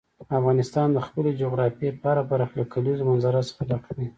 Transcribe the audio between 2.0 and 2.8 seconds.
په هره برخه کې له